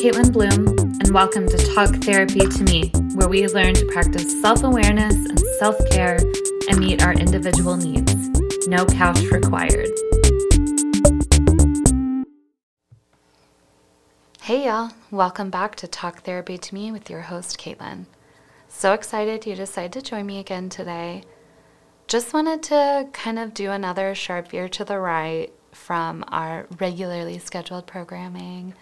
[0.00, 4.62] Caitlin Bloom, and welcome to Talk Therapy to Me, where we learn to practice self
[4.62, 6.18] awareness and self care
[6.70, 8.14] and meet our individual needs.
[8.66, 9.90] No couch required.
[14.40, 14.92] Hey, y'all.
[15.10, 18.06] Welcome back to Talk Therapy to Me with your host, Caitlin.
[18.70, 21.24] So excited you decided to join me again today.
[22.06, 27.38] Just wanted to kind of do another sharp veer to the right from our regularly
[27.38, 28.72] scheduled programming.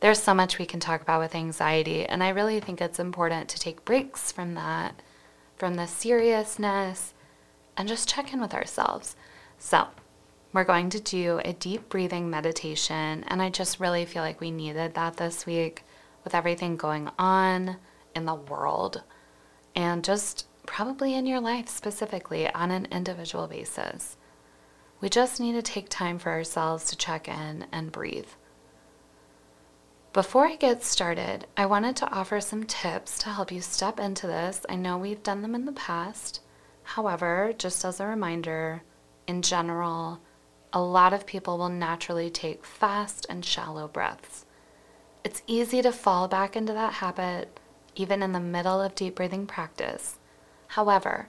[0.00, 3.50] There's so much we can talk about with anxiety, and I really think it's important
[3.50, 5.02] to take breaks from that,
[5.56, 7.12] from the seriousness,
[7.76, 9.14] and just check in with ourselves.
[9.58, 9.88] So,
[10.54, 14.50] we're going to do a deep breathing meditation, and I just really feel like we
[14.50, 15.84] needed that this week
[16.24, 17.76] with everything going on
[18.16, 19.02] in the world
[19.76, 24.16] and just probably in your life specifically on an individual basis.
[25.00, 28.28] We just need to take time for ourselves to check in and breathe.
[30.12, 34.26] Before I get started, I wanted to offer some tips to help you step into
[34.26, 34.66] this.
[34.68, 36.40] I know we've done them in the past.
[36.82, 38.82] However, just as a reminder,
[39.28, 40.18] in general,
[40.72, 44.46] a lot of people will naturally take fast and shallow breaths.
[45.22, 47.60] It's easy to fall back into that habit
[47.94, 50.18] even in the middle of deep breathing practice.
[50.68, 51.28] However,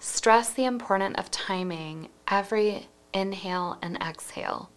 [0.00, 4.70] stress the importance of timing every inhale and exhale.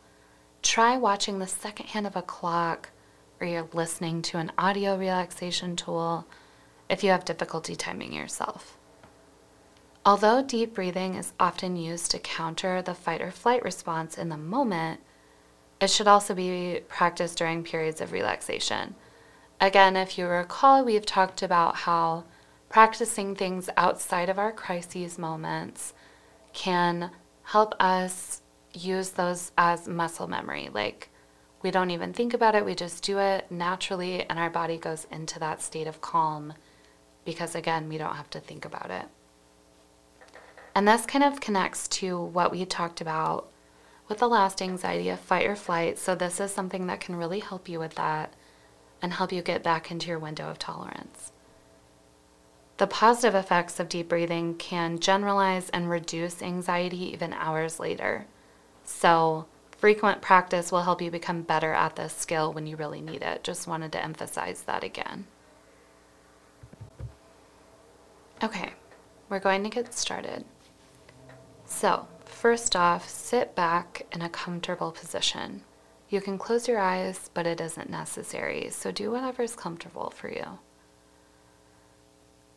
[0.61, 2.91] Try watching the second hand of a clock
[3.41, 6.27] or you're listening to an audio relaxation tool
[6.89, 8.77] if you have difficulty timing yourself.
[10.05, 14.37] Although deep breathing is often used to counter the fight or flight response in the
[14.37, 14.99] moment,
[15.79, 18.95] it should also be practiced during periods of relaxation.
[19.59, 22.23] Again, if you recall, we've talked about how
[22.69, 25.93] practicing things outside of our crises moments
[26.53, 27.11] can
[27.43, 28.41] help us
[28.73, 30.69] use those as muscle memory.
[30.73, 31.10] Like
[31.63, 35.07] we don't even think about it, we just do it naturally, and our body goes
[35.11, 36.53] into that state of calm
[37.25, 39.05] because, again, we don't have to think about it.
[40.73, 43.49] And this kind of connects to what we talked about
[44.07, 45.99] with the last anxiety of fight or flight.
[45.99, 48.33] So, this is something that can really help you with that
[49.01, 51.31] and help you get back into your window of tolerance.
[52.77, 58.25] The positive effects of deep breathing can generalize and reduce anxiety even hours later.
[58.83, 59.45] So,
[59.81, 63.43] frequent practice will help you become better at this skill when you really need it.
[63.43, 65.25] Just wanted to emphasize that again.
[68.43, 68.73] Okay,
[69.27, 70.45] we're going to get started.
[71.65, 75.63] So, first off, sit back in a comfortable position.
[76.09, 80.29] You can close your eyes, but it isn't necessary, so do whatever is comfortable for
[80.29, 80.59] you.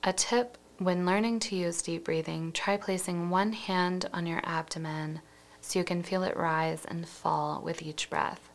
[0.03, 5.23] A tip when learning to use deep breathing, try placing one hand on your abdomen
[5.65, 8.51] so you can feel it rise and fall with each breath.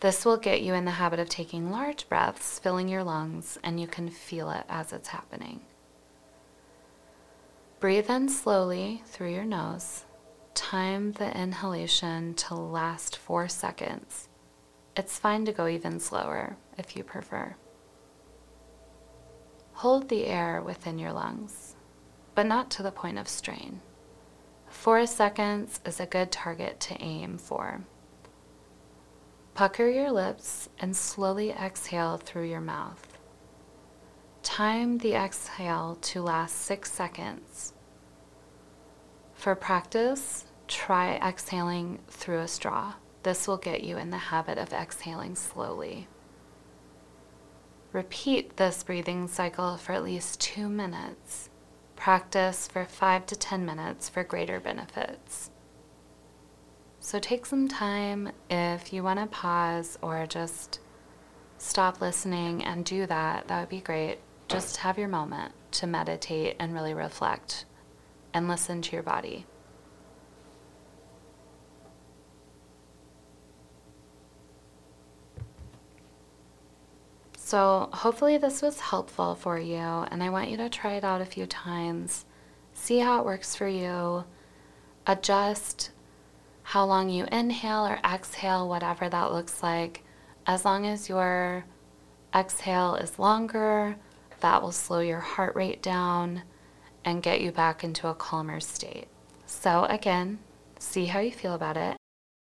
[0.00, 3.80] This will get you in the habit of taking large breaths, filling your lungs, and
[3.80, 5.62] you can feel it as it's happening.
[7.80, 10.04] Breathe in slowly through your nose.
[10.54, 14.28] Time the inhalation to last four seconds.
[14.96, 17.56] It's fine to go even slower if you prefer.
[19.72, 21.76] Hold the air within your lungs,
[22.34, 23.80] but not to the point of strain.
[24.76, 27.80] Four seconds is a good target to aim for.
[29.54, 33.18] Pucker your lips and slowly exhale through your mouth.
[34.44, 37.72] Time the exhale to last six seconds.
[39.34, 42.94] For practice, try exhaling through a straw.
[43.24, 46.06] This will get you in the habit of exhaling slowly.
[47.92, 51.50] Repeat this breathing cycle for at least two minutes.
[51.96, 55.50] Practice for five to 10 minutes for greater benefits.
[57.00, 60.80] So take some time if you want to pause or just
[61.58, 63.48] stop listening and do that.
[63.48, 64.18] That would be great.
[64.48, 67.64] Just have your moment to meditate and really reflect
[68.32, 69.46] and listen to your body.
[77.56, 81.22] So, hopefully, this was helpful for you, and I want you to try it out
[81.22, 82.26] a few times.
[82.74, 84.24] See how it works for you.
[85.06, 85.90] Adjust
[86.64, 90.04] how long you inhale or exhale, whatever that looks like.
[90.46, 91.64] As long as your
[92.34, 93.96] exhale is longer,
[94.40, 96.42] that will slow your heart rate down
[97.06, 99.08] and get you back into a calmer state.
[99.46, 100.40] So, again,
[100.78, 101.96] see how you feel about it.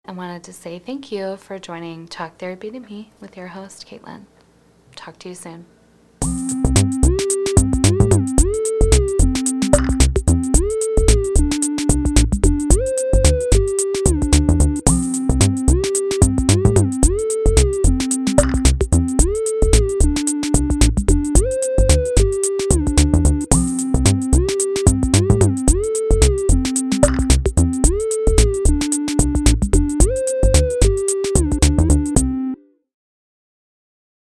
[0.06, 3.86] I wanted to say thank you for joining Talk Therapy to Me with your host,
[3.86, 4.28] Caitlin.
[4.96, 5.66] Talk to you soon.